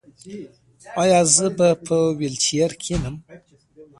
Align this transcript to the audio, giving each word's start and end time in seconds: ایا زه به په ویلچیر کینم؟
ایا 1.01 1.19
زه 1.35 1.47
به 1.57 1.67
په 1.85 1.95
ویلچیر 2.19 2.71
کینم؟ 2.81 3.15